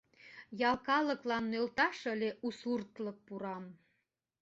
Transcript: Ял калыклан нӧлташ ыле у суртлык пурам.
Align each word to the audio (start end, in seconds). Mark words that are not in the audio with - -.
Ял 0.69 0.77
калыклан 0.87 1.43
нӧлташ 1.51 1.97
ыле 2.13 2.29
у 2.45 2.49
суртлык 2.59 3.17
пурам. 3.25 3.65